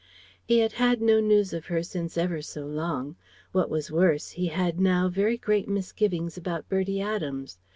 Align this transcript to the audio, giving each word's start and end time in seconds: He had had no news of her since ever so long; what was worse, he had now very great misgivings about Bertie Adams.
He 0.43 0.57
had 0.57 0.71
had 0.71 0.99
no 0.99 1.19
news 1.19 1.53
of 1.53 1.67
her 1.67 1.83
since 1.83 2.17
ever 2.17 2.41
so 2.41 2.65
long; 2.65 3.17
what 3.51 3.69
was 3.69 3.91
worse, 3.91 4.31
he 4.31 4.47
had 4.47 4.79
now 4.79 5.09
very 5.09 5.37
great 5.37 5.67
misgivings 5.67 6.37
about 6.37 6.67
Bertie 6.67 7.01
Adams. 7.01 7.59